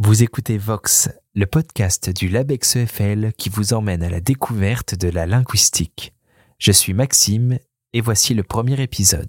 [0.00, 5.08] Vous écoutez Vox, le podcast du LabEx EFL qui vous emmène à la découverte de
[5.08, 6.14] la linguistique.
[6.60, 7.58] Je suis Maxime
[7.92, 9.28] et voici le premier épisode.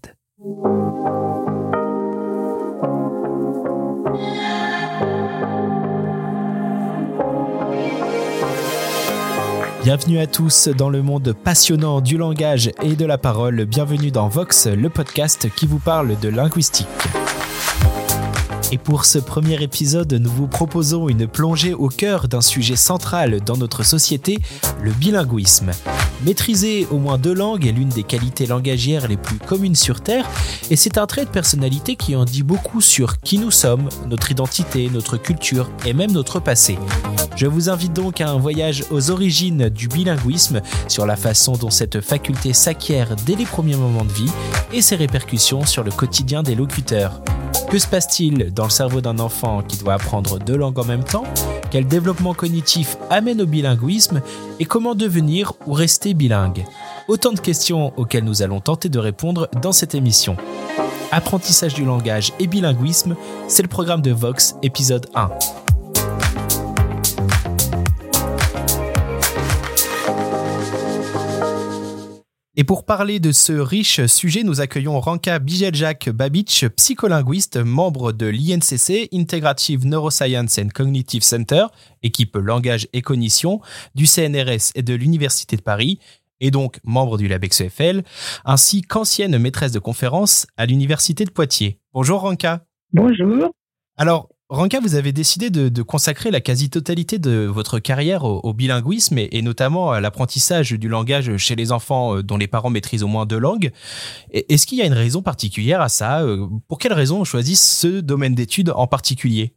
[9.84, 13.66] Bienvenue à tous dans le monde passionnant du langage et de la parole.
[13.66, 16.86] Bienvenue dans Vox, le podcast qui vous parle de linguistique.
[18.72, 23.42] Et pour ce premier épisode, nous vous proposons une plongée au cœur d'un sujet central
[23.44, 24.38] dans notre société,
[24.84, 25.72] le bilinguisme.
[26.24, 30.30] Maîtriser au moins deux langues est l'une des qualités langagières les plus communes sur Terre,
[30.70, 34.30] et c'est un trait de personnalité qui en dit beaucoup sur qui nous sommes, notre
[34.32, 36.78] identité, notre culture et même notre passé.
[37.36, 41.72] Je vous invite donc à un voyage aux origines du bilinguisme, sur la façon dont
[41.72, 44.32] cette faculté s'acquiert dès les premiers moments de vie
[44.72, 47.22] et ses répercussions sur le quotidien des locuteurs.
[47.70, 51.04] Que se passe-t-il dans le cerveau d'un enfant qui doit apprendre deux langues en même
[51.04, 51.26] temps?
[51.70, 54.24] Quel développement cognitif amène au bilinguisme?
[54.60, 56.66] Et comment devenir ou rester bilingue?
[57.08, 60.36] Autant de questions auxquelles nous allons tenter de répondre dans cette émission.
[61.12, 63.16] Apprentissage du langage et bilinguisme,
[63.48, 65.30] c'est le programme de Vox, épisode 1.
[72.60, 78.26] Et pour parler de ce riche sujet, nous accueillons Ranka Bijeljak Babic, psycholinguiste, membre de
[78.26, 81.68] l'INCC, Integrative Neuroscience and Cognitive Center,
[82.04, 83.62] équipe langage et cognition,
[83.96, 86.00] du CNRS et de l'Université de Paris,
[86.42, 88.04] et donc membre du LabEx EFL,
[88.44, 91.80] ainsi qu'ancienne maîtresse de conférence à l'Université de Poitiers.
[91.94, 92.66] Bonjour Ranka.
[92.92, 93.52] Bonjour.
[93.96, 99.42] Alors, Ranka, vous avez décidé de, consacrer la quasi-totalité de votre carrière au, bilinguisme et,
[99.44, 103.28] notamment à l'apprentissage du langage chez les enfants euh, dont les parents maîtrisent au moins
[103.28, 103.70] deux langues.
[104.32, 107.58] Est-ce qu'il y a une raison particulière à ça euh, Pour quelle raison on choisit
[107.58, 109.54] ce domaine d'études en particulier?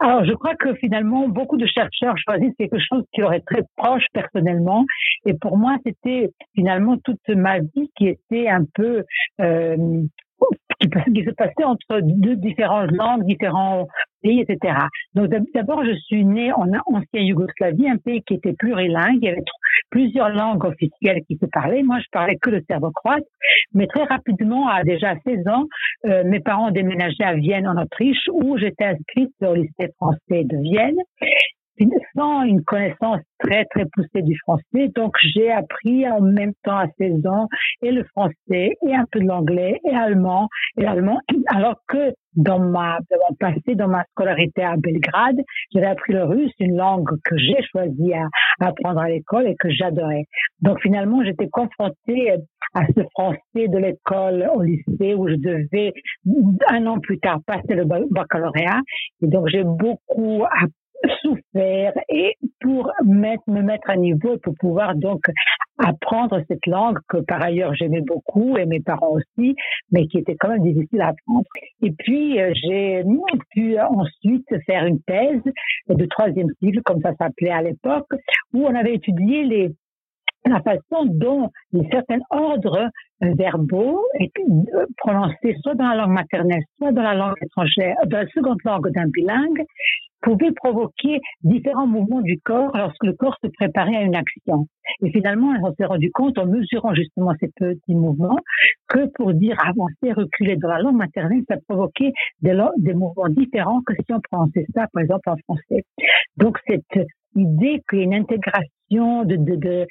[0.00, 3.62] Alors, je crois que finalement, beaucoup de chercheurs choisissent quelque chose qui leur est très
[3.76, 4.84] proche personnellement.
[5.24, 9.04] Et pour moi, c'était finalement toute ma vie qui était un peu
[9.40, 10.02] euh,
[10.80, 13.86] qui, se passait entre deux différentes langues, différents
[14.22, 14.74] pays, etc.
[15.14, 19.18] Donc d'abord, je suis née en ancienne Yougoslavie, un pays qui était plurilingue.
[19.20, 19.44] Il y avait
[19.90, 21.82] plusieurs langues officielles qui se parlaient.
[21.82, 23.24] Moi, je parlais que le serbo-croate.
[23.74, 25.64] Mais très rapidement, à déjà 16 ans,
[26.06, 30.56] euh, mes parents déménagé à Vienne, en Autriche, où j'étais inscrite au lycée français de
[30.62, 30.96] Vienne
[32.16, 34.88] sans une connaissance très très poussée du français.
[34.94, 37.48] Donc j'ai appris en même temps à 16 ans
[37.82, 41.18] et le français et un peu de l'anglais et allemand et l'allemand.
[41.46, 45.40] Alors que dans ma dans mon passé, dans ma scolarité à Belgrade,
[45.72, 48.26] j'avais appris le russe, une langue que j'ai choisi à,
[48.60, 50.24] apprendre à l'école et que j'adorais.
[50.60, 52.36] Donc finalement, j'étais confrontée
[52.74, 55.92] à ce français de l'école au lycée où je devais
[56.68, 58.80] un an plus tard passer le baccalauréat.
[59.22, 60.79] Et donc j'ai beaucoup appris
[61.22, 65.22] souffert et pour mettre, me mettre à niveau pour pouvoir donc
[65.78, 69.54] apprendre cette langue que par ailleurs j'aimais beaucoup et mes parents aussi,
[69.92, 71.46] mais qui était quand même difficile à apprendre.
[71.82, 73.02] Et puis euh, j'ai
[73.50, 75.42] pu ensuite faire une thèse
[75.88, 78.08] de troisième cycle, comme ça s'appelait à l'époque,
[78.52, 79.70] où on avait étudié les
[80.46, 81.50] la façon dont
[81.90, 82.88] certains ordres
[83.20, 88.26] verbaux euh, prononcés soit dans la langue maternelle, soit dans la langue étrangère, dans la
[88.28, 89.64] seconde langue d'un bilingue,
[90.22, 94.66] pouvait provoquer différents mouvements du corps lorsque le corps se préparait à une action.
[95.02, 98.38] Et finalement, on s'est rendu compte en mesurant justement ces petits mouvements
[98.88, 103.80] que pour dire avancer, reculer dans la langue maternelle, ça provoquait des, des mouvements différents
[103.86, 105.84] que si on prononçait ça, par exemple, en français.
[106.36, 107.06] Donc, cette
[107.36, 109.86] idée qu'il y a une intégration de, de, de,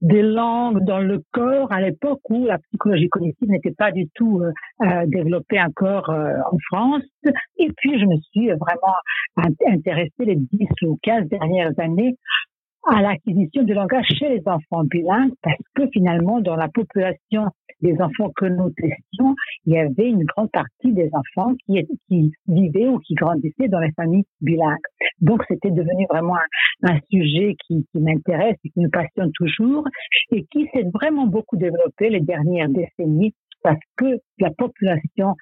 [0.00, 4.40] des langues dans le corps à l'époque où la psychologie cognitive n'était pas du tout
[4.40, 4.52] euh,
[4.82, 7.02] euh développée encore euh, en France.
[7.58, 8.96] Et puis, je me suis vraiment
[9.66, 12.16] intéressée les 10 ou 15 dernières années
[12.86, 17.46] à l'acquisition du langage chez les enfants bilingues parce que finalement, dans la population
[17.80, 19.34] des enfants que nous testions,
[19.66, 23.80] il y avait une grande partie des enfants qui, qui vivaient ou qui grandissaient dans
[23.80, 24.76] les familles bilingues.
[25.20, 26.36] Donc, c'était devenu vraiment
[26.82, 29.84] un, sujet qui, m'intéresse et qui me passionne toujours
[30.32, 35.34] et qui s'est vraiment beaucoup développé les dernières décennies parce que la population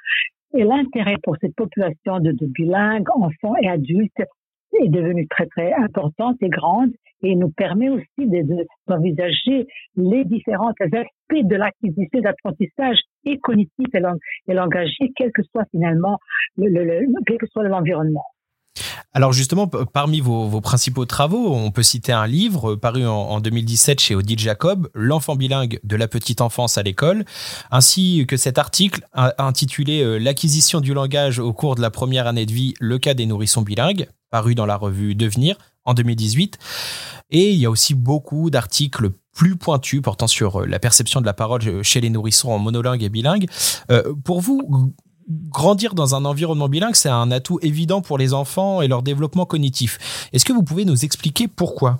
[0.55, 4.23] et l'intérêt pour cette population de bilingues, enfants et adultes,
[4.83, 6.91] est devenue très très importante et grande
[7.23, 8.07] et nous permet aussi
[8.87, 9.67] d'envisager
[9.97, 15.65] les différents aspects de l'acquisition d'apprentissage et cognitif et, lang et langagier, quel que soit
[15.73, 16.19] finalement
[16.57, 18.25] l'environnement.
[19.15, 24.15] Alors justement, parmi vos, principaux travaux, on peut citer un livre paru en, 2017 chez
[24.15, 27.25] Odile Jacob, L'enfant bilingue de la petite enfance à l'école,
[27.71, 32.47] ainsi que cet article intitulé euh, L'acquisition du langage au cours de la première année
[32.47, 36.59] de vie, le cas des nourrissons bilingues, paru dans la revue Devenir en 2018.
[37.31, 41.35] Et il y a aussi beaucoup d'articles plus pointus portant sur la perception de la
[41.35, 43.47] parole chez les nourrissons en monolingue et bilingue.
[44.25, 44.95] pour vous,
[45.29, 49.45] grandir dans un environnement bilingue, c'est un atout évident pour les enfants et leur développement
[49.45, 50.29] cognitif.
[50.33, 51.99] Est-ce que vous pouvez nous expliquer pourquoi?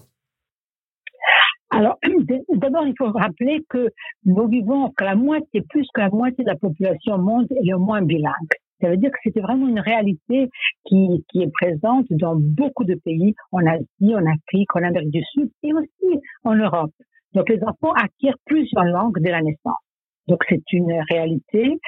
[1.71, 1.99] Alors,
[2.55, 3.89] d'abord, il faut rappeler que
[4.25, 7.79] nous vivons, que la moitié, plus que la moitié de la population monde est au
[7.79, 8.33] moins bilingue.
[8.81, 10.49] Ça veut dire que c'était vraiment une réalité
[10.85, 15.23] qui, qui est présente dans beaucoup de pays, en Asie, en Afrique, en Amérique du
[15.33, 16.93] Sud et aussi en Europe.
[17.35, 19.83] Donc, les enfants acquièrent plusieurs langues dès la naissance.
[20.29, 21.79] Donc, c'est une réalité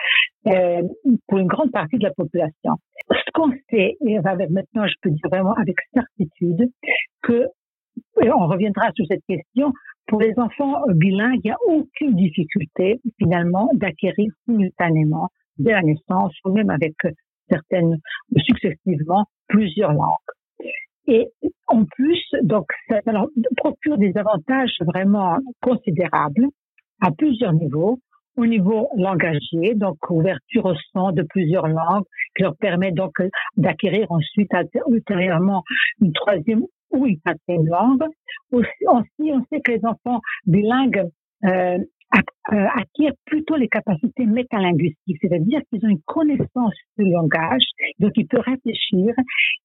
[0.47, 0.83] euh,
[1.29, 2.77] pour une grande partie de la population.
[3.11, 6.71] Ce qu'on sait, et maintenant, je peux dire vraiment avec certitude,
[7.23, 7.47] que
[8.17, 9.73] on reviendra sur cette question.
[10.07, 15.29] Pour les enfants bilingues, il n'y a aucune difficulté finalement d'acquérir simultanément
[15.61, 16.95] dès la naissance ou même avec
[17.49, 17.97] certaines
[18.37, 20.31] successivement plusieurs langues.
[21.07, 21.29] Et
[21.67, 23.01] en plus, donc, ça
[23.57, 26.47] procure des avantages vraiment considérables
[27.01, 27.99] à plusieurs niveaux.
[28.37, 32.05] Au niveau langagier, donc ouverture au son de plusieurs langues,
[32.37, 33.13] qui leur permet donc
[33.57, 34.51] d'acquérir ensuite
[34.89, 35.65] ultérieurement
[36.01, 38.05] une troisième ou une quatrième langue.
[38.53, 39.03] Aussi, on
[39.51, 41.11] sait que les enfants bilingues
[41.45, 41.79] euh, euh,
[42.51, 47.63] acquièrent plutôt les capacités métalinguistiques, c'est-à-dire qu'ils ont une connaissance du langage,
[47.99, 49.15] donc ils peuvent réfléchir,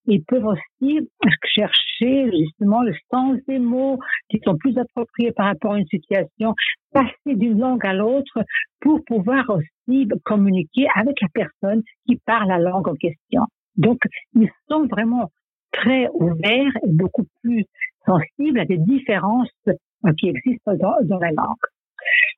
[0.05, 0.99] ils peuvent aussi
[1.45, 3.97] chercher justement le sens des mots
[4.29, 6.53] qui sont plus appropriés par rapport à une situation,
[6.93, 8.43] passer d'une langue à l'autre
[8.81, 13.41] pour pouvoir aussi communiquer avec la personne qui parle la langue en question.
[13.77, 13.99] Donc,
[14.35, 15.31] ils sont vraiment
[15.71, 17.65] très ouverts et beaucoup plus
[18.05, 19.73] sensibles à des différences euh,
[20.17, 21.57] qui existent dans, dans la langue.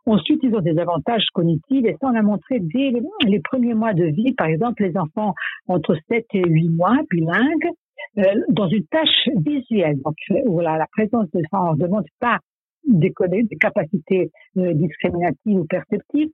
[0.08, 2.94] Ensuite, ils ont des avantages cognitifs et ça, on a montré dès
[3.26, 5.34] les, premiers mois de vie, par exemple, les enfants
[5.68, 7.70] entre 7 et 8 mois, bilingues,
[8.18, 10.16] euh, dans une tâche visuelle, donc
[10.46, 12.40] où la, la présence de ça, on ne demande pas
[12.86, 16.30] des, des capacités euh, discriminatives ou perceptives,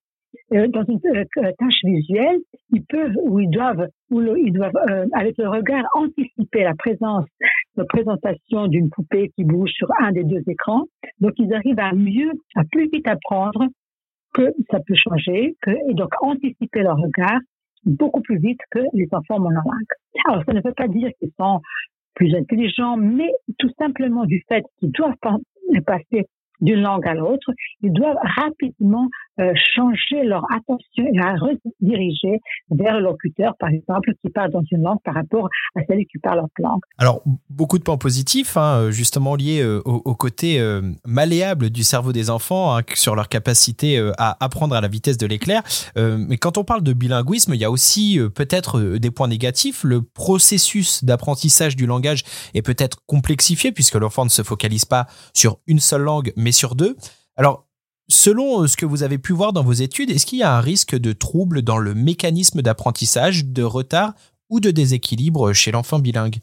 [0.53, 2.39] euh, dans une euh, tâche visuelle,
[2.71, 7.25] ils peuvent ou ils doivent ou ils doivent euh, avec le regard anticiper la présence,
[7.75, 10.83] la présentation d'une poupée qui bouge sur un des deux écrans.
[11.19, 13.67] Donc ils arrivent à mieux, à plus vite apprendre
[14.33, 17.39] que ça peut changer, que, et donc anticiper leur regard
[17.85, 19.93] beaucoup plus vite que les enfants monolingues.
[20.27, 21.59] Alors ça ne veut pas dire qu'ils sont
[22.15, 23.29] plus intelligents, mais
[23.59, 25.17] tout simplement du fait qu'ils doivent
[25.85, 26.25] passer
[26.61, 29.07] d'une langue à l'autre, ils doivent rapidement
[29.39, 32.39] euh, changer leur attention et la rediriger
[32.69, 36.19] vers le locuteur, par exemple, qui parle dans une langue par rapport à celle qui
[36.19, 36.81] parle autre langue.
[36.99, 42.11] Alors, beaucoup de points positifs, hein, justement liés euh, au, côté euh, malléable du cerveau
[42.11, 45.63] des enfants, hein, sur leur capacité à apprendre à la vitesse de l'éclair.
[45.95, 49.83] mais quand on parle de bilinguisme, il y a aussi peut-être des points négatifs.
[49.83, 55.57] Le processus d'apprentissage du langage est peut-être complexifié puisque l'enfant ne se focalise pas sur
[55.67, 56.95] une seule langue, mais sur deux.
[57.35, 57.62] Alors,
[58.09, 60.55] selon euh, ce que vous avez pu voir dans vos études, est-ce qu'il y a
[60.55, 64.13] un risque de trouble dans le mécanisme d'apprentissage, de retard
[64.49, 66.37] ou de déséquilibre chez l'enfant bilingue?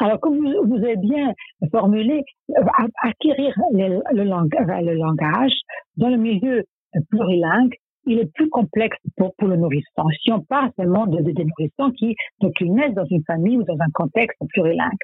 [0.00, 1.32] Alors, comme vous, avez bien
[1.72, 2.62] formulé, euh,
[3.02, 5.52] acquérir le, langage
[5.96, 6.64] dans le milieu
[7.10, 7.74] plurilingue,
[8.06, 10.08] il est plus complexe pour, le nourrisson.
[10.22, 13.76] Si on parle seulement de, des nourrissons qui donc naissent dans une famille ou dans
[13.80, 14.98] un contexte plurilingue,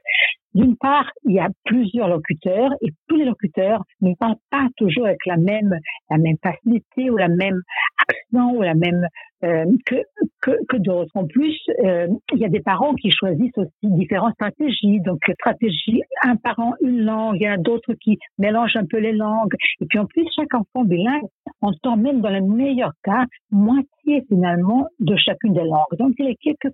[0.55, 5.07] d'une part, il y a plusieurs locuteurs et tous les locuteurs ne parlent pas toujours
[5.07, 5.79] avec la même
[6.11, 7.61] la même facilité ou la même
[8.09, 9.07] accent ou la même
[9.45, 9.97] euh, que
[10.41, 11.11] que, que d'autres.
[11.15, 15.01] En plus, euh, il y a des parents qui choisissent aussi différentes stratégies.
[15.01, 19.13] Donc, stratégie un parent une langue, il y a d'autres qui mélangent un peu les
[19.13, 19.55] langues.
[19.81, 21.29] Et puis en plus, chaque enfant bilingue
[21.61, 25.97] entend même dans le meilleur cas moitié finalement de chacune des langues.
[25.99, 26.69] Donc, il est quelque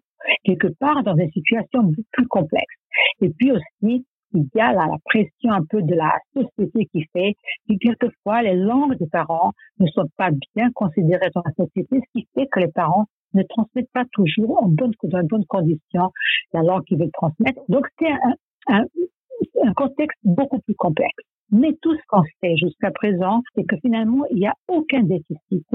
[0.45, 2.75] quelque part dans une situation plus complexe.
[3.23, 7.35] Et puis aussi, y a la pression un peu de la société qui fait
[7.69, 12.19] que quelquefois les langues des parents ne sont pas bien considérées dans la société, ce
[12.21, 16.11] qui fait que les parents ne transmettent pas toujours en bonne, dans bonnes conditions
[16.53, 17.61] la langue qu'ils veulent transmettre.
[17.69, 18.35] Donc c'est un,
[18.69, 18.85] un,
[19.65, 21.25] un contexte beaucoup plus complexe.
[21.53, 25.67] Mais tout ce qu'on sait jusqu'à présent, c'est que finalement, il n'y a aucun déficit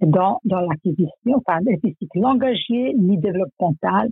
[0.00, 4.08] dans, dans l'acquisition, enfin, déficit langagier ni développemental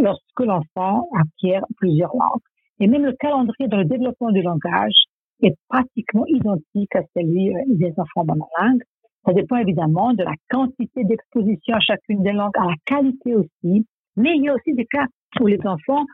[0.00, 2.40] lorsque l'enfant acquiert plusieurs langues.
[2.80, 5.04] Et même le calendrier dans le développement du langage
[5.42, 8.82] est pratiquement identique à celui euh, des enfants monolingues.
[9.24, 13.86] Ça dépend évidemment de la quantité d'exposition à chacune des langues, à la qualité aussi.
[14.16, 15.06] Mais il y a aussi des cas
[15.40, 16.04] où les enfants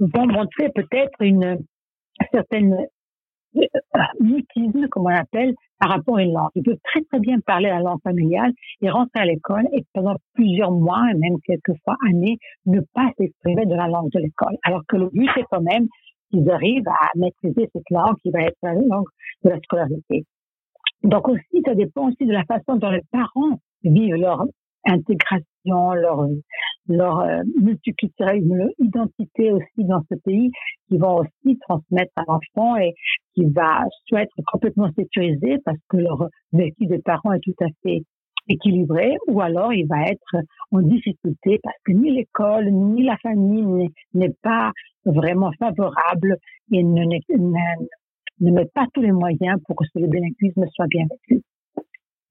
[0.00, 1.58] vont montrer peut-être une
[2.32, 2.76] certaine
[4.20, 6.50] mutisme, comme on l'appelle, par rapport à une langue.
[6.54, 10.16] Il peut très très bien parler la langue familiale et rentrer à l'école et pendant
[10.34, 14.56] plusieurs mois, et même quelquefois années, ne pas s'exprimer de la langue de l'école.
[14.62, 15.86] Alors que le but, c'est quand même
[16.30, 19.06] qu'ils arrivent à maîtriser cette langue qui va être la langue
[19.44, 20.24] de la scolarité.
[21.02, 24.44] Donc aussi, ça dépend aussi de la façon dont les parents vivent leur
[24.84, 26.26] intégration, leur
[26.88, 30.50] leur euh, multiculturalisme, leur identité aussi dans ce pays,
[30.88, 32.94] qui vont aussi transmettre à l'enfant et
[33.34, 37.66] qui va soit être complètement sécurisé parce que leur vécu des parents est tout à
[37.82, 38.02] fait
[38.48, 40.36] équilibré, ou alors il va être
[40.70, 44.70] en difficulté parce que ni l'école ni la famille n'est pas
[45.06, 46.38] vraiment favorable
[46.72, 47.18] et ne, ne,
[48.40, 51.42] ne, met pas tous les moyens pour que ce bilinguisme soit bien vécu.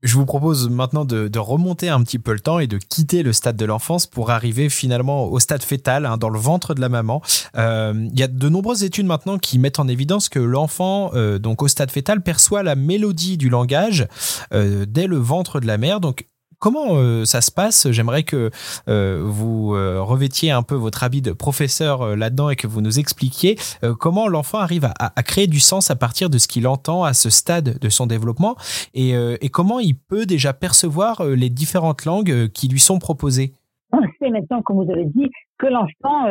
[0.06, 3.34] Je vous propose maintenant de, remonter un petit peu le temps et de quitter le
[3.34, 6.90] stade de l'enfance pour arriver finalement au stade fœtal, hein, dans le ventre de la
[6.90, 7.24] maman.
[7.58, 11.40] Euh, il y a de nombreuses études maintenant qui mettent en évidence que l'enfant, euh,
[11.40, 14.08] donc au stade fœtal, perçoit la mélodie du langage
[14.54, 16.00] euh, dès le ventre de la mère.
[16.00, 16.28] Donc
[16.60, 17.92] Comment euh, ça se passe?
[17.92, 18.50] J'aimerais que
[18.88, 23.00] euh, vous euh, revêtiez un peu votre habit de professeur là-dedans et que vous nous
[23.00, 23.56] expliquiez
[24.00, 27.30] comment l'enfant arrive à, créer du sens à partir de ce qu'il entend à ce
[27.30, 28.56] stade de son développement
[28.94, 29.14] et,
[29.52, 33.54] comment il peut déjà percevoir les différentes langues qui lui sont proposées?
[33.94, 36.28] On sait maintenant, comme vous avez dit, que l'enfant,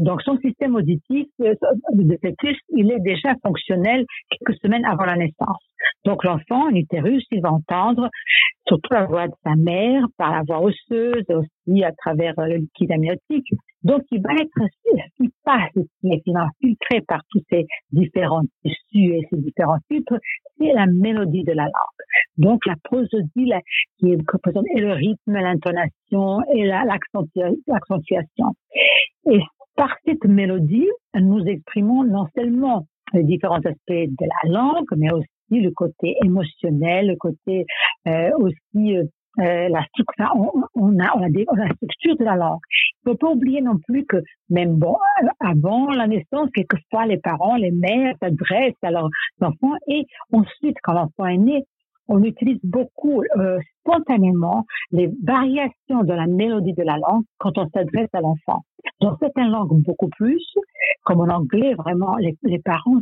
[0.00, 1.54] donc son système auditif euh,
[2.22, 5.58] fœtus, il est déjà fonctionnel quelques semaines avant la naissance.
[6.04, 8.08] Donc l'enfant, en utérus, il va entendre
[8.66, 12.92] surtout la voix de sa mère, par la voix osseuse, aussi à travers le liquide
[12.92, 13.52] amniotique.
[13.82, 14.68] Donc il va être,
[15.16, 15.70] s'il passe,
[16.02, 16.20] il
[16.60, 20.18] filtré par tous ces différents tissus et ces différents filtres,
[20.58, 22.04] c'est la mélodie de la langue.
[22.38, 23.50] Donc la prosodie
[23.98, 28.54] qui est le rythme, l'intonation et l'accentuation.
[29.30, 29.40] Et
[29.76, 35.28] par cette mélodie, nous exprimons non seulement les différents aspects de la langue, mais aussi
[35.60, 37.66] le côté émotionnel, le côté
[38.08, 39.04] euh, aussi euh,
[39.40, 40.32] euh la structure,
[40.74, 42.60] on, a, la structure de la langue.
[43.04, 44.18] Il ne faut pas oublier non plus que
[44.48, 44.96] même bon,
[45.40, 49.08] avant la naissance, quelquefois les parents, les mères s'adressent à leurs
[49.40, 51.64] enfants et ensuite, quand l'enfant est né,
[52.08, 57.68] on utilise beaucoup euh, spontanément les variations de la mélodie de la langue quand on
[57.70, 58.62] s'adresse à l'enfant.
[59.00, 60.44] Dans certaines langues, beaucoup plus,
[61.04, 63.00] comme en anglais, vraiment, les, parents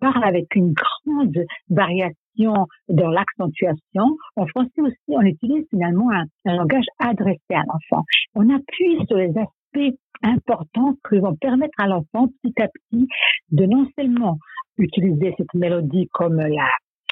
[0.00, 1.38] parlent avec une grande
[1.70, 4.16] variation dans l'accentuation.
[4.36, 8.04] En français aussi, on utilise finalement un, un langage adressé à l'enfant.
[8.34, 13.06] On appuie sur les aspects importants qui vont permettre à l'enfant petit à petit
[13.50, 14.38] de non seulement
[14.78, 16.68] utiliser cette mélodie comme la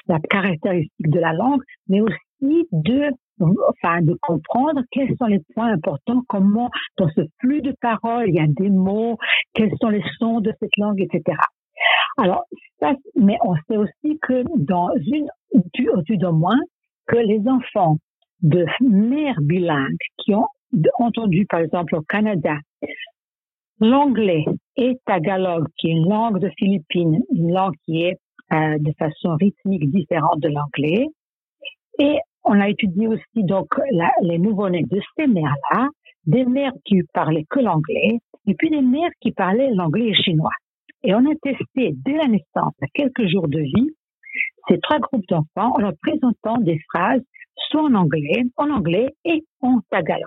[0.07, 5.73] la caractéristique de la langue, mais aussi de enfin de comprendre quels sont les points
[5.73, 9.17] importants, comment dans ce flux de paroles il y a des mots,
[9.53, 11.37] quels sont les sons de cette langue, etc.
[12.17, 12.45] Alors,
[12.79, 16.59] ça, mais on sait aussi que dans une étude au moins,
[17.07, 17.97] que les enfants
[18.41, 20.47] de mères bilingues qui ont
[20.99, 22.55] entendu, par exemple, au Canada,
[23.79, 24.45] l'anglais
[24.77, 28.17] et tagalog, qui est une langue de Philippines, une langue qui est
[28.53, 31.07] euh, de façon rythmique différente de l'anglais.
[31.99, 33.67] Et on a étudié aussi donc
[34.21, 35.87] les nouveau-nés de ces mères-là,
[36.25, 40.51] des mères qui parlaient que l'anglais, et puis des mères qui parlaient l'anglais et chinois.
[41.03, 43.91] Et on a testé dès la naissance, à quelques jours de vie,
[44.67, 47.21] ces trois groupes d'enfants en leur présentant des phrases
[47.69, 50.25] soit en anglais, en anglais et en tagalog.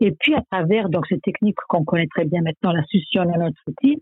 [0.00, 3.24] Et puis à travers donc ces techniques qu'on connaît très bien maintenant, la succion
[3.82, 4.00] type,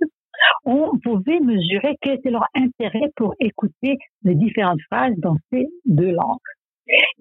[0.64, 6.11] on pouvait mesurer quel était leur intérêt pour écouter les différentes phrases dans ces deux
[6.11, 6.38] langues.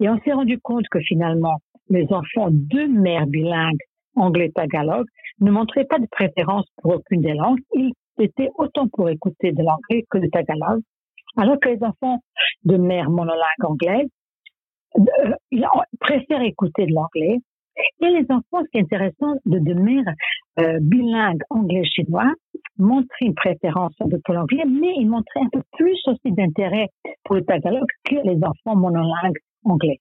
[0.00, 1.58] Et on s'est rendu compte que finalement,
[1.90, 3.80] les enfants de mères bilingues,
[4.16, 5.06] anglais-tagalog,
[5.40, 7.60] ne montraient pas de préférence pour aucune des langues.
[7.74, 10.80] Ils étaient autant pour écouter de l'anglais que de tagalog,
[11.36, 12.20] alors que les enfants
[12.64, 14.08] de mères monolingues anglaises
[14.98, 15.34] euh,
[16.00, 17.38] préfèrent écouter de l'anglais.
[18.00, 20.12] Et les enfants, ce qui est intéressant, de, de mères
[20.58, 22.32] euh, bilingues anglais-chinois,
[22.78, 26.88] montraient une préférence pour l'anglais, mais ils montraient un peu plus aussi d'intérêt
[27.24, 29.98] pour le tagalog que les enfants monolingues anglais.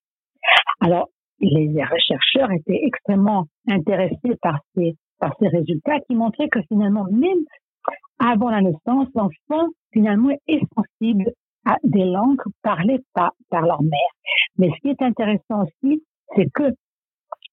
[0.82, 1.08] Alors,
[1.40, 1.70] les
[2.08, 7.44] chercheurs étaient extrêmement intéressés par ces, par ces résultats qui montraient que finalement, même
[8.20, 11.32] avant la naissance, l'enfant finalement est sensible
[11.66, 14.12] à des langues parlées par, par leur mère.
[14.58, 16.04] Mais ce qui est intéressant aussi,
[16.36, 16.72] c'est que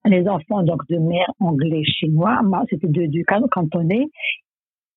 [0.05, 4.07] les enfants donc de mère anglais chinois, c'était du, du cantonais,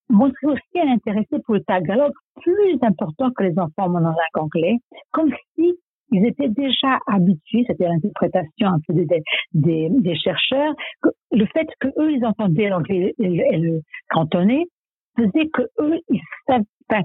[0.09, 2.11] montrer aussi un intérêt pour le tagalog
[2.41, 4.75] plus important que les enfants monolingues anglais,
[5.11, 5.75] comme si
[6.11, 11.89] ils étaient déjà habitués, c'était l'interprétation un peu des, des, chercheurs, que le fait que
[11.99, 14.65] eux ils entendaient l'anglais et, le cantonais
[15.17, 16.21] faisait que eux ils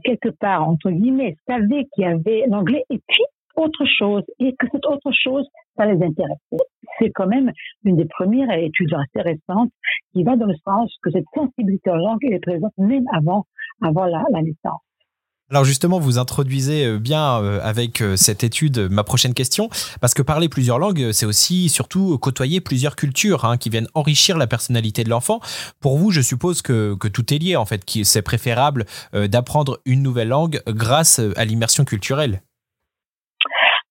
[0.04, 3.24] quelque part, entre guillemets, savaient qu'il y avait l'anglais et puis
[3.56, 6.64] autre chose et que cette autre chose, ça les intéressait.
[6.98, 7.50] C'est quand même
[7.84, 9.70] une des premières études assez récentes
[10.12, 13.46] qui va dans le sens que cette sensibilité aux langues est présente même avant,
[13.82, 14.80] avant la, la naissance.
[15.52, 19.68] Alors justement, vous introduisez euh, bien euh, avec euh, cette étude ma prochaine question,
[20.00, 24.38] parce que parler plusieurs langues, c'est aussi surtout côtoyer plusieurs cultures hein, qui viennent enrichir
[24.38, 25.40] la personnalité de l'enfant.
[25.78, 29.78] Pour vous, je suppose que, que tout est lié en fait, que c'est préférable d'apprendre
[29.84, 32.40] une nouvelle langue grâce à l'immersion culturelle.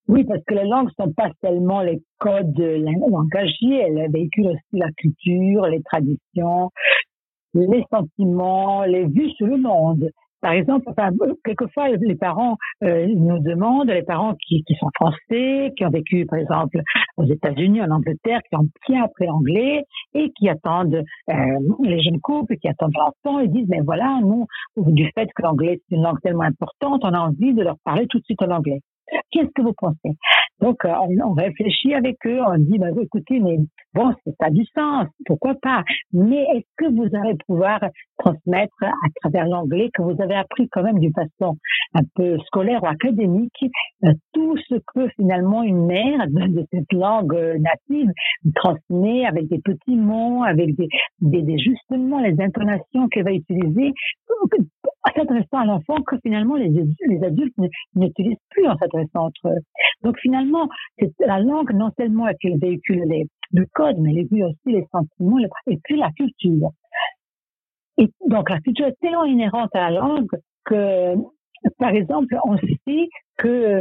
[0.08, 4.60] Oui, parce que les langues ne sont pas seulement les codes langagiers, elles véhiculent aussi
[4.72, 6.70] la culture, les traditions,
[7.54, 10.10] les sentiments, les vues sur le monde.
[10.40, 11.10] Par exemple, enfin,
[11.44, 16.26] quelquefois, les parents euh, nous demandent, les parents qui, qui, sont français, qui ont vécu,
[16.26, 16.80] par exemple,
[17.16, 21.34] aux États-Unis, en Angleterre, qui ont bien appris l'anglais et qui attendent euh,
[21.84, 25.80] les jeunes couples, qui attendent l'enfant, ils disent, mais voilà, nous, du fait que l'anglais
[25.88, 28.50] c'est une langue tellement importante, on a envie de leur parler tout de suite en
[28.50, 28.80] anglais.
[29.30, 30.16] Qu'est-ce que vous pensez?
[30.60, 30.92] Donc, euh,
[31.24, 33.58] on, réfléchit avec eux, on dit, bah, écoutez, mais
[33.94, 35.82] bon, ça a du sens, pourquoi pas?
[36.12, 37.80] Mais est-ce que vous allez pouvoir
[38.18, 41.56] transmettre à travers l'anglais que vous avez appris quand même d'une façon
[41.94, 43.64] un peu scolaire ou académique
[44.04, 48.10] euh, tout ce que finalement une mère de, cette langue euh, native
[48.54, 50.88] transmet avec des petits mots, avec des,
[51.20, 53.92] des, justement les intonations qu'elle va utiliser
[55.10, 57.54] s'adressant à l'enfant que finalement les, les adultes
[57.94, 59.60] n'utilisent plus en s'adressant entre eux.
[60.02, 60.68] Donc finalement,
[61.20, 65.38] la langue non seulement qu'elle véhicule les, le code, mais elle véhicule aussi les sentiments
[65.66, 66.70] et puis la culture.
[67.98, 70.30] Et donc la culture est tellement inhérente à la langue
[70.64, 71.14] que,
[71.78, 73.80] par exemple, on sait que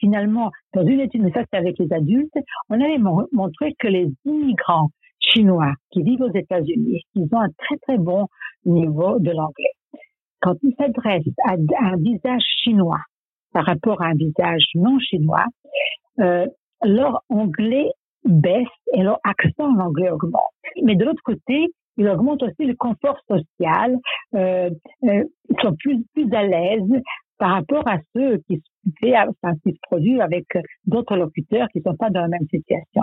[0.00, 2.34] finalement, dans une étude, mais ça c'est avec les adultes,
[2.70, 2.98] on avait
[3.32, 4.88] montré que les immigrants
[5.20, 8.26] chinois qui vivent aux États-Unis, ils ont un très très bon
[8.64, 9.70] niveau de l'anglais
[10.42, 13.00] quand ils s'adressent à, un visage chinois
[13.52, 15.44] par rapport à un visage non chinois,
[16.20, 16.46] euh,
[16.84, 17.90] leur anglais
[18.24, 20.42] baisse et leur accent en anglais augmente.
[20.82, 23.98] Mais de l'autre côté, il augmente aussi le confort social,
[24.34, 24.70] euh,
[25.04, 27.02] euh, ils sont plus, plus à l'aise
[27.38, 30.46] par rapport à ceux qui se, qui se produisent avec
[30.86, 33.02] d'autres locuteurs qui ne sont pas dans la même situation.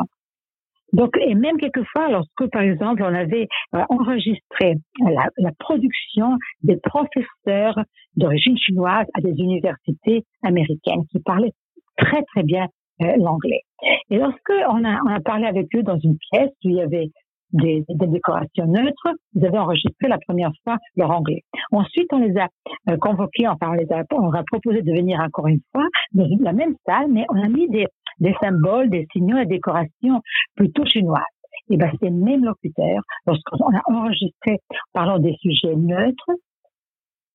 [0.94, 7.80] Donc, et même quelquefois, lorsque, par exemple, on avait euh, enregistré la, production des professeurs
[8.16, 11.54] d'origine chinoise à des universités américaines qui parlaient
[11.98, 12.68] très, très bien
[13.02, 13.62] euh, l'anglais.
[14.10, 16.82] Et lorsque on a, on a parlé avec eux dans une pièce où il y
[16.82, 17.10] avait
[17.52, 21.44] des, des, décorations neutres, ils avaient enregistré la première fois leur anglais.
[21.72, 22.48] Ensuite, on les a
[22.90, 26.28] euh, convoqués, enfin, on les a, on a proposé de venir encore une fois dans
[26.42, 27.88] la même salle, mais on a mis des,
[28.20, 30.22] des symboles, des signaux, des décorations
[30.56, 31.24] plutôt chinoises.
[31.72, 34.58] Et ben, ces mêmes locuteurs, lorsqu'on a enregistré
[34.94, 36.32] parlant des sujets neutres,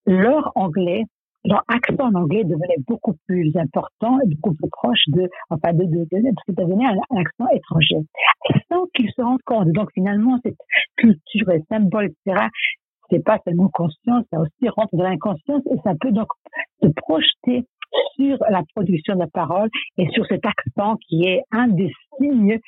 [0.06, 1.04] leur anglais,
[1.44, 5.84] leur accent en anglais devenait beaucoup plus important et beaucoup plus proche de, enfin, de,
[5.84, 7.96] de, de, de devenait un, un, accent étranger.
[8.68, 9.68] Sans qu'ils se rendent compte.
[9.72, 10.56] Donc, finalement, cette
[10.96, 12.46] culture et symboles, etc.,
[13.10, 16.28] c'est pas seulement conscience, ça aussi rentre dans l'inconscience et ça peut donc
[16.82, 17.66] se projeter
[18.16, 22.58] sur la production de la parole et sur cet accent qui est un des signes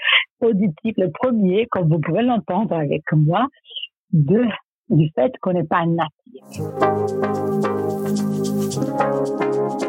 [0.40, 3.46] auditifs, le premier, comme vous pouvez l'entendre avec moi,
[4.12, 4.44] de,
[4.90, 7.75] du fait qu'on n'est pas natif.
[8.76, 9.85] Thank you.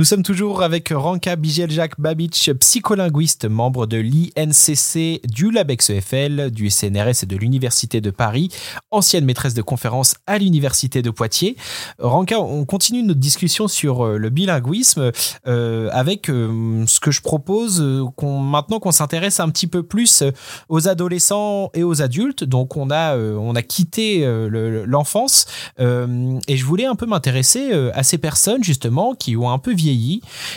[0.00, 6.70] Nous sommes toujours avec Ranka Bijeljak Babic, psycholinguiste, membre de l'INCC, du LABEX EFL, du
[6.70, 8.48] CNRS et de l'Université de Paris,
[8.90, 11.54] ancienne maîtresse de conférence à l'Université de Poitiers.
[11.98, 15.12] Ranka, on continue notre discussion sur euh, le bilinguisme
[15.46, 17.84] euh, avec euh, ce que je propose
[18.16, 20.24] qu'on, maintenant qu'on s'intéresse un petit peu plus
[20.70, 22.42] aux adolescents et aux adultes.
[22.42, 24.24] Donc on a, on a quitté
[24.86, 25.44] l'enfance
[25.78, 29.89] et je voulais un peu m'intéresser à ces personnes justement qui ont un peu vieilli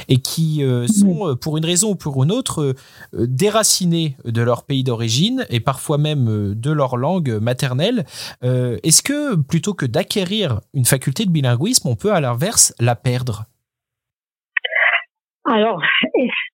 [0.07, 2.61] et qui euh, sont, euh, pour une raison ou pour une autre,
[3.13, 8.05] euh, déracinés de leur pays d'origine et parfois même de leur langue maternelle.
[8.41, 13.45] Est-ce que plutôt que d'acquérir une faculté de bilinguisme, on peut à l'inverse la perdre?
[15.45, 15.81] Alors,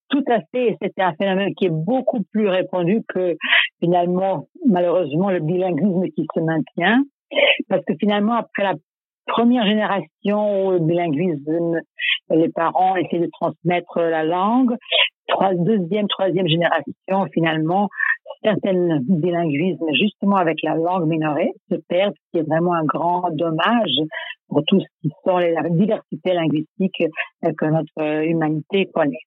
[0.10, 3.36] tout à fait, c'était un phénomène qui est beaucoup plus répandu que
[3.80, 7.04] finalement, malheureusement, le bilinguisme qui se maintient.
[7.70, 8.74] Parce que finalement, après la
[9.30, 11.80] première génération, le bilinguisme,
[12.32, 14.76] les parents essaient de transmettre la langue.
[15.28, 17.88] Trois, deuxième, troisième génération, finalement,
[18.44, 23.30] certains bilinguismes, justement avec la langue minorée, se perdent, ce qui est vraiment un grand
[23.32, 23.96] dommage
[24.48, 27.04] pour tout ce qui sont les diversités linguistiques
[27.44, 29.22] que notre humanité connaît.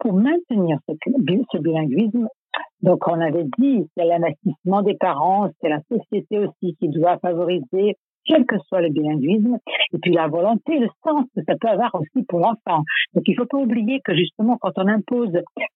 [0.00, 2.28] Pour, maintenir ce bilinguisme,
[2.82, 7.96] donc on avait dit, c'est l'investissement des parents, c'est la société aussi qui doit favoriser
[8.24, 9.56] quel que soit le bilinguisme,
[9.92, 12.82] et puis la volonté, le sens que ça peut avoir aussi pour l'enfant.
[13.14, 15.32] Donc il ne faut pas oublier que justement quand on impose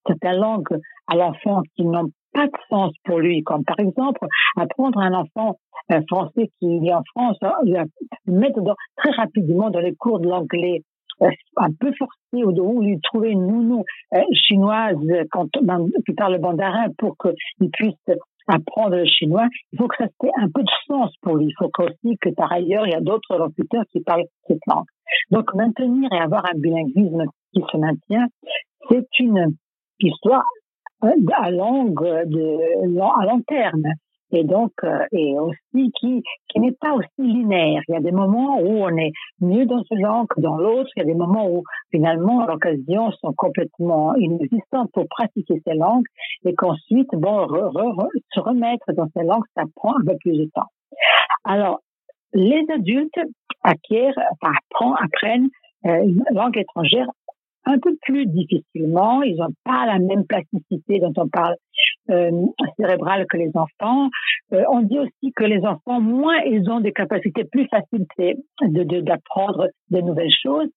[0.07, 0.79] certaines langues
[1.09, 4.27] à l'enfant qui n'ont pas de sens pour lui, comme par exemple
[4.57, 5.59] apprendre un enfant
[5.93, 7.85] euh, français qui vit en France, le
[8.27, 8.61] mettre
[8.97, 10.83] très rapidement dans les cours de l'anglais
[11.21, 14.97] euh, un peu forcé ou lui trouver une nounou euh, chinoise
[15.63, 17.95] ben, qui parle le mandarin pour qu'il puisse
[18.49, 21.47] apprendre le chinois, il faut que ça ait un peu de sens pour lui.
[21.47, 24.87] Il faut aussi que par ailleurs, il y a d'autres locuteurs qui parlent cette langue.
[25.31, 28.27] Donc maintenir et avoir un bilinguisme qui se maintient,
[28.91, 29.55] c'est une
[30.01, 30.45] histoire
[31.01, 33.85] à longue de à long terme
[34.33, 37.83] et donc euh, et aussi qui qui n'est pas aussi linéaire.
[37.89, 40.91] Il y a des moments où on est mieux dans ce genre que dans l'autre.
[40.97, 46.07] Il y a des moments où finalement l'occasion sont complètement inexistantes pour pratiquer ces langues
[46.45, 50.69] et qu'ensuite bon se remettre dans ces langues ça prend un peu plus de temps.
[51.45, 51.81] Alors
[52.35, 53.21] les adultes
[53.63, 55.49] acquièrent, apprennent
[55.87, 57.07] euh, une langue étrangère
[57.65, 59.23] un peu plus difficilement.
[59.23, 61.57] Ils n'ont pas la même plasticité dont on parle
[62.77, 64.09] cérébrale que les enfants.
[64.53, 68.07] Euh, on dit aussi que les enfants, moins ils ont des capacités plus faciles
[69.03, 70.69] d'apprendre de, nouvelles choses.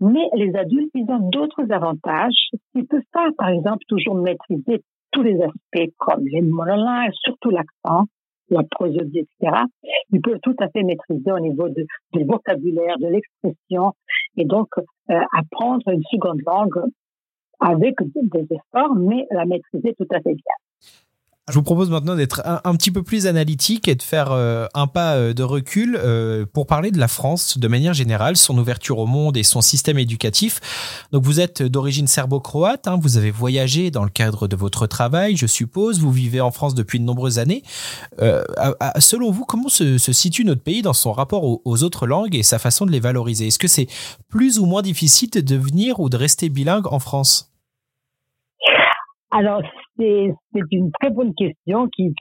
[0.00, 2.50] Mais les adultes, ils ont d'autres avantages.
[2.74, 8.04] Ils peuvent pas, par exemple, toujours maîtriser tous les aspects comme les monolingues, surtout l'accent
[8.50, 9.62] la prosodie, etc.
[10.10, 13.92] Ils peuvent tout à fait maîtriser au niveau de, du vocabulaire, de l'expression,
[14.36, 16.82] et donc euh, apprendre une seconde langue
[17.60, 20.67] avec des efforts, mais la maîtriser tout à fait bien.
[21.48, 24.86] Je vous propose maintenant d'être un, petit peu plus analytique et de faire euh, un
[24.86, 28.98] pas euh, de recul euh, pour parler de la France de manière générale, son ouverture
[28.98, 30.60] au monde et son système éducatif.
[31.10, 35.36] Donc vous êtes d'origine serbo-croate, hein, vous avez voyagé dans le cadre de votre travail,
[35.36, 37.62] je suppose, vous vivez en France depuis de nombreuses années.
[38.98, 42.58] selon vous, comment se, situe notre pays dans son rapport aux, autres langues et sa
[42.58, 43.46] façon de les valoriser?
[43.46, 43.86] Est-ce que c'est
[44.28, 47.52] plus ou moins difficile de devenir ou de rester bilingue en France?
[49.30, 49.62] Alors,
[49.98, 50.32] c'est
[50.70, 52.12] une très bonne question qui,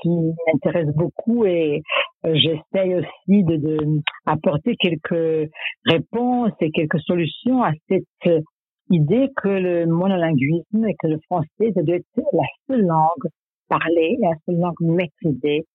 [0.51, 1.81] m'intéresse beaucoup et
[2.25, 5.49] euh, j'essaye aussi de, de, apporter quelques
[5.85, 8.43] réponses et quelques solutions à cette
[8.89, 13.29] idée que le monolinguisme et que le français, ça doit être la seule langue
[13.69, 15.65] parlée, la seule langue maîtrisée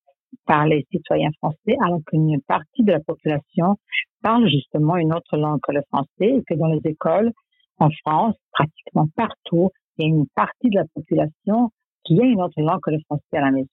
[0.47, 3.77] par les citoyens français, alors qu'une partie de la population
[4.23, 7.33] parle justement une autre langue que le français et que dans les écoles
[7.79, 11.71] en France, pratiquement partout, il y a une partie de la population
[12.05, 13.69] qui a une autre langue que le français à la maison.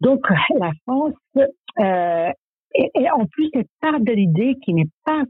[0.00, 0.26] Donc,
[0.58, 1.14] la France,
[1.80, 2.30] euh,
[2.74, 5.22] et, en plus, elle part de l'idée qui n'est pas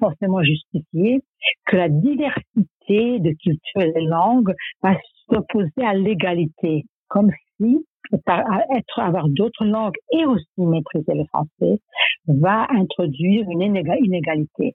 [0.00, 1.20] forcément justifiée
[1.66, 4.96] que la diversité de cultures et de langues va
[5.28, 11.80] s'opposer à l'égalité, comme si être, avoir d'autres langues et aussi maîtriser le français
[12.26, 14.74] va introduire une inégalité.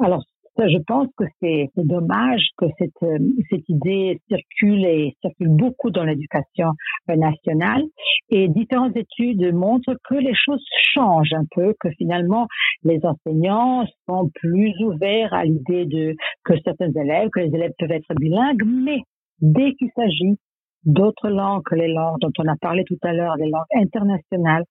[0.00, 0.24] Alors,
[0.58, 6.04] je pense que c'est dommage que cette, euh, cette idée circule et circule beaucoup dans
[6.04, 6.72] l'éducation
[7.08, 7.82] nationale.
[8.30, 12.46] Et différentes études montrent que les choses changent un peu, que finalement
[12.84, 17.90] les enseignants sont plus ouverts à l'idée de que certains élèves, que les élèves peuvent
[17.90, 19.00] être bilingues, mais
[19.40, 20.36] dès qu'il s'agit
[20.84, 24.64] d'autres langues que les langues dont on a parlé tout à l'heure, des langues internationales,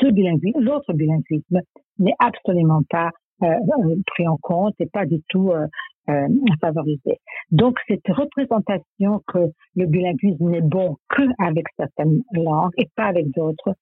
[0.00, 1.60] ce bilinguisme, l'autre bilinguisme
[1.98, 5.66] n'est absolument pas pris en compte et pas du tout euh,
[6.08, 6.28] euh,
[6.60, 7.18] favorisé.
[7.50, 13.26] Donc cette représentation que le bilinguisme n'est bon que avec certaines langues et pas avec
[13.30, 13.74] d'autres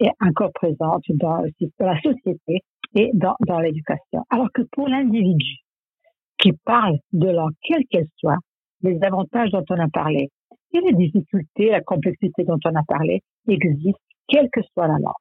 [0.00, 1.42] est encore présente dans,
[1.78, 2.62] dans la société
[2.94, 4.24] et dans, dans l'éducation.
[4.30, 5.58] Alors que pour l'individu
[6.38, 8.38] qui parle de langue, quelle qu'elle soit,
[8.82, 10.30] les avantages dont on a parlé
[10.72, 15.14] et les difficultés, la complexité dont on a parlé existent, quelle que soit la langue.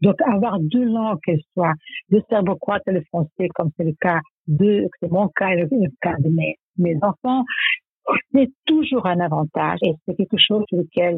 [0.00, 1.74] Donc, avoir deux langues, qu'elles soient
[2.10, 5.68] le serbo-croate et le français, comme c'est le cas de, c'est mon cas et le,
[6.00, 7.44] cas de mes, mes enfants,
[8.32, 11.16] c'est toujours un avantage et c'est quelque chose sur lequel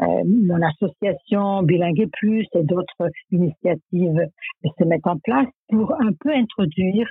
[0.00, 4.28] euh, mon association Bilingue Plus et d'autres initiatives
[4.62, 7.08] se mettent en place pour un peu introduire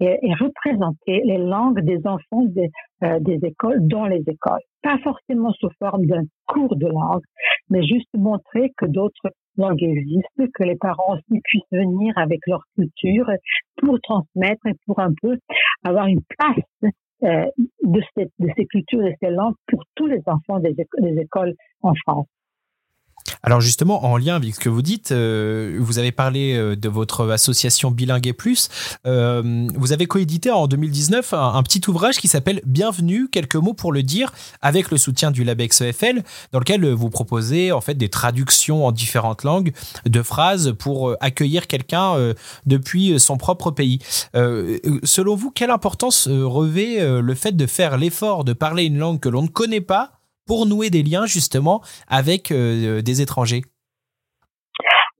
[0.00, 2.70] et, représenter les langues des enfants des,
[3.04, 4.60] euh, des écoles dans les écoles.
[4.82, 7.22] Pas forcément sous forme d'un cours de langue,
[7.68, 12.62] mais juste montrer que d'autres langues existent, que les parents aussi puissent venir avec leur
[12.74, 13.28] culture
[13.76, 15.36] pour transmettre et pour un peu
[15.84, 16.92] avoir une place
[17.24, 17.46] euh,
[17.82, 18.00] de,
[18.38, 20.74] de ces cultures langues pour tous les enfants des
[21.20, 22.26] écoles en France.
[23.44, 26.88] Alors justement, en lien avec ce que vous dites, euh, vous avez parlé euh, de
[26.88, 28.68] votre association Bilingue et Plus.
[29.04, 33.90] Euh, vous avez coédité en 2019 un, petit ouvrage qui s'appelle Bienvenue, quelques mots pour
[33.92, 38.08] le dire, avec le soutien du LabEx EFL, dans lequel vous proposez en fait des
[38.08, 39.72] traductions en différentes langues
[40.06, 42.34] de phrases pour accueillir quelqu'un
[42.66, 43.98] depuis son propre pays.
[44.34, 49.28] selon vous, quelle importance revêt le fait de faire l'effort de parler une langue que
[49.28, 53.62] l'on ne connaît pas pour nouer des liens justement avec euh, des étrangers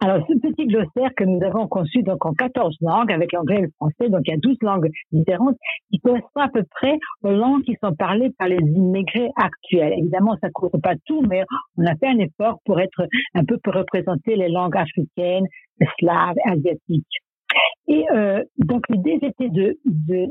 [0.05, 3.63] alors, ce petit glossaire que nous avons conçu donc en 14 langues, avec l'anglais et
[3.63, 5.57] le français, donc il y a 12 langues différentes,
[5.93, 9.95] qui correspond à peu près aux langues qui sont parlées par les immigrés actuels.
[9.97, 11.45] Évidemment, ça ne couvre pas tout, mais
[11.79, 15.47] on a fait un effort pour être un peu pour représenter les langues africaines,
[16.01, 17.23] slaves, asiatiques.
[17.87, 20.27] Et euh, donc l'idée était de, de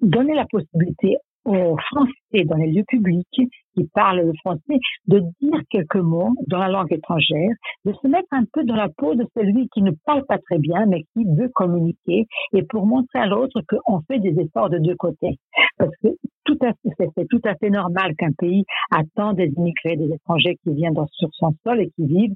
[0.00, 3.42] donner la possibilité aux Français dans les lieux publics
[3.80, 7.50] qui parlent le français de dire quelques mots dans la langue étrangère,
[7.84, 10.58] de se mettre un peu dans la peau de celui qui ne parle pas très
[10.58, 14.78] bien mais qui veut communiquer et pour montrer à l'autre qu'on fait des efforts de
[14.78, 15.38] deux côtés.
[15.78, 16.08] Parce que
[16.46, 21.28] c'est tout à fait normal qu'un pays attend des immigrés, des étrangers qui viennent sur
[21.32, 22.34] son sol et qui vivent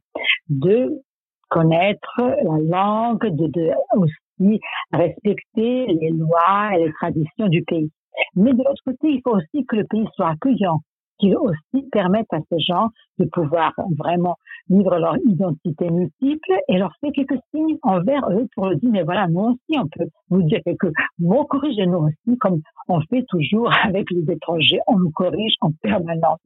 [0.48, 1.02] de
[1.50, 4.60] connaître la langue, de, de aussi
[4.92, 7.90] respecter les lois et les traditions du pays.
[8.36, 10.80] Mais de l'autre côté, il faut aussi que le pays soit accueillant,
[11.18, 14.36] qu'il aussi permette à ces gens de pouvoir vraiment
[14.68, 19.02] vivre leur identité multiple et leur faire quelques signes envers eux pour leur dire, mais
[19.02, 23.70] voilà, nous aussi, on peut vous dire quelques mots, corrigez-nous aussi, comme on fait toujours
[23.84, 26.40] avec les étrangers, on nous corrige en permanence.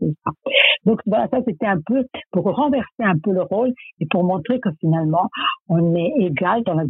[0.85, 4.59] Donc voilà, ça c'était un peu pour renverser un peu le rôle et pour montrer
[4.61, 5.29] que finalement,
[5.69, 6.85] on est égal dans la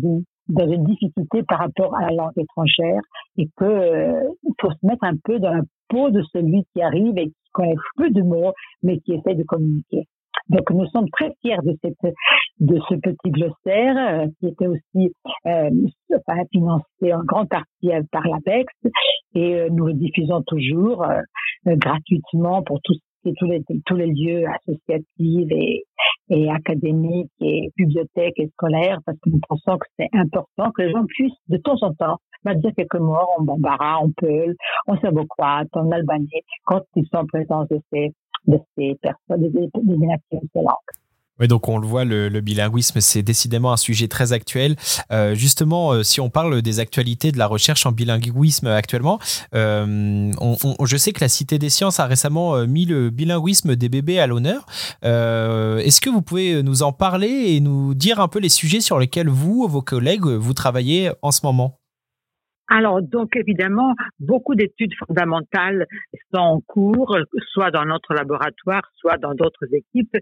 [0.49, 3.01] dans une difficulté par rapport à la langue étrangère
[3.37, 4.29] et que euh,
[4.61, 8.11] faut se mettre un peu dans la peau de celui qui arrive et connaît peu
[8.11, 10.07] de mots mais qui essaie de communiquer.
[10.49, 15.13] Donc nous sommes très fiers de ce petit glossaire euh, qui était aussi
[15.47, 15.71] euh,
[16.53, 18.73] financé en grande partie par l'APEX
[19.35, 21.05] et euh, nous le diffusons toujours
[21.67, 25.85] gratuitement pour tous les, lieux associatifs
[26.31, 30.93] et académiques et bibliothèques et scolaires parce que nous pensons que c'est important que les
[30.93, 35.69] gens puissent de temps en temps dire quelques mots en bambara, en peul, en serbo-croate,
[35.75, 38.15] en albanais quand ils sont en présence de ces,
[38.47, 40.77] de ces personnes, des, des, de langue.
[41.41, 44.77] Oui, donc on le voit, le, bilinguisme, c'est décidément un sujet très actuel.
[45.13, 49.21] Euh, justement, euh, si on parle des actualités de la recherche en bilinguisme actuellement,
[49.55, 50.33] euh,
[50.85, 54.27] je sais que la Cité des Sciences a récemment mis le bilinguisme des bébés à
[54.27, 54.67] l'honneur.
[55.03, 58.99] Est-ce que vous pouvez nous en parler et nous dire un peu les sujets sur
[58.99, 61.78] lesquels vous, vos collègues, vous travaillez en ce moment?
[62.69, 65.87] Alors, donc évidemment, beaucoup d'études fondamentales
[66.33, 67.17] sont en cours,
[67.53, 70.17] soit dans notre laboratoire, soit dans d'autres équipes,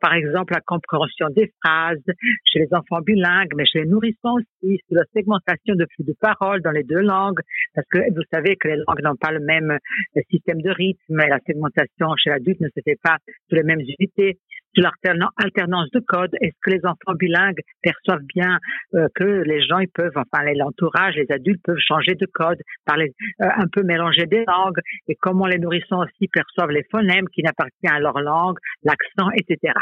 [0.00, 2.02] par exemple la compréhension des phrases
[2.44, 6.14] chez les enfants bilingues, mais chez les nourrissons aussi, sur la segmentation de flux de
[6.20, 7.40] parole dans les deux langues,
[7.74, 11.20] parce que vous savez que les langues n'ont pas le même euh, système de rythme
[11.20, 14.38] et la segmentation chez l'adulte ne se fait pas sur les mêmes unités
[14.80, 16.30] l'alternance de code.
[16.40, 18.58] Est-ce que les enfants bilingues perçoivent bien
[18.94, 23.12] euh, que les gens ils peuvent, enfin l'entourage, les adultes peuvent changer de code, parler
[23.42, 27.42] euh, un peu mélanger des langues et comment les nourrissons aussi perçoivent les phonèmes qui
[27.42, 29.74] n'appartiennent à leur langue, l'accent, etc.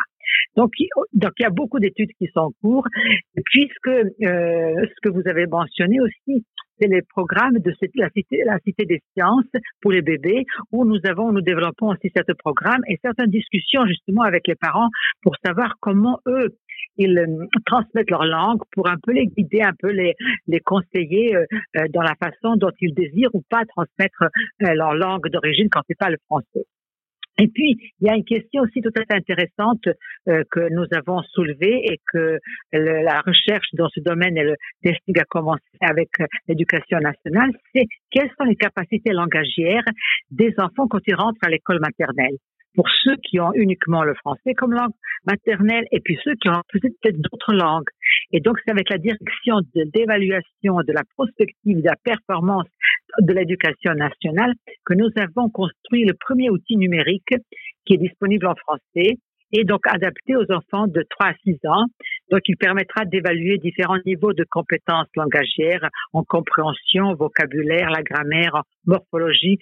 [0.57, 0.73] Donc,
[1.13, 2.87] donc il y a beaucoup d'études qui sont en cours,
[3.45, 6.45] puisque euh, ce que vous avez mentionné aussi,
[6.79, 9.45] c'est les programmes de la, cité, des sciences
[9.81, 14.23] pour les bébés, où nous avons, nous développons aussi ce programme et certaines discussions justement
[14.23, 14.89] avec les parents
[15.23, 16.57] pour savoir comment eux
[16.99, 20.15] ils euh, transmettent leur langue pour un peu les guider, un peu les,
[20.47, 21.45] les conseiller euh,
[21.77, 24.25] euh, dans la façon dont ils désirent ou pas transmettre
[24.61, 26.67] leur langue d'origine quand c'est pas le français.
[27.39, 29.87] Et puis, il y a une question aussi tout à fait intéressante
[30.29, 32.39] euh, que nous avons soulevée et que
[32.73, 37.87] la recherche dans ce domaine et le testing a commencé avec euh, l'éducation nationale, c'est
[38.11, 39.85] quelles sont les capacités langagières
[40.31, 42.37] des enfants quand ils rentrent à l'école maternelle
[42.77, 44.93] pour ceux qui ont uniquement le français comme langue
[45.27, 47.89] maternelle et puis ceux qui ont peut-être d'autres langues.
[48.33, 52.67] Et donc, c'est avec la direction d'évaluation de la prospective de la performance
[53.21, 54.53] de l'éducation nationale
[54.85, 57.35] que nous avons construit le premier outil numérique
[57.85, 59.17] qui est disponible en français
[59.53, 61.87] et donc adapté aux enfants de 3 à 6 ans.
[62.31, 69.59] Donc, il permettra d'évaluer différents niveaux de compétences langagières en compréhension, vocabulaire, la grammaire, morphologie,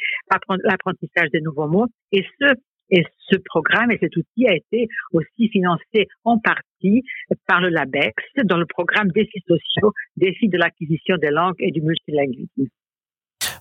[0.64, 2.54] l'apprentissage des nouveaux mots, et ce,
[2.90, 7.02] et ce programme et cet outil a été aussi financé en partie
[7.46, 11.80] par le LABEX dans le programme Défis sociaux, défis de l'acquisition des langues et du
[11.80, 12.68] multilinguisme.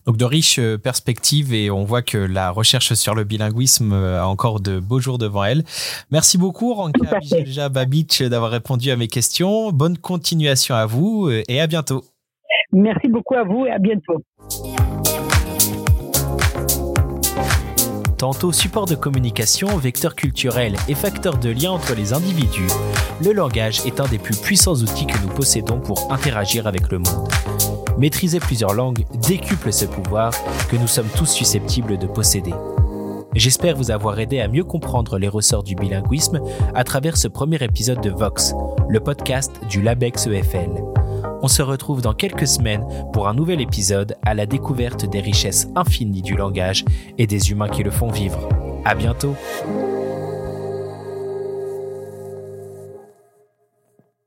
[0.06, 4.22] Donc de riches euh, perspectives et on voit que la recherche sur le bilinguisme euh,
[4.22, 5.64] a encore de beaux jours devant elle.
[6.12, 9.72] Merci beaucoup Ranka Bijelja Babic d'avoir répondu à mes questions.
[9.72, 12.04] Bonne continuation à vous euh, et à bientôt.
[12.74, 14.22] Merci beaucoup à vous et à bientôt.
[18.24, 22.70] Tantôt support de communication, vecteur culturel et facteur de lien entre les individus,
[23.22, 27.00] le langage est un des plus puissants outils que nous possédons pour interagir avec le
[27.00, 27.28] monde.
[27.98, 30.32] Maîtriser plusieurs langues décuple ce pouvoir
[30.70, 32.54] que nous sommes tous susceptibles de posséder.
[33.36, 36.40] J'espère vous avoir aidé à mieux comprendre les ressorts du bilinguisme
[36.74, 38.54] à travers ce premier épisode de Vox,
[38.88, 41.03] le podcast du LABEX EFL.
[41.44, 45.68] On se retrouve dans quelques semaines pour un nouvel épisode à la découverte des richesses
[45.76, 46.86] infinies du langage
[47.18, 48.48] et des humains qui le font vivre.
[48.86, 49.36] À bientôt!